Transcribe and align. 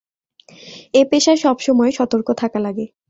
এ 0.93 1.01
পেশায় 1.11 1.39
সবসময়ে 1.43 1.91
সতর্ক 1.91 2.27
থাকা 2.41 2.59
লাগে। 2.59 2.85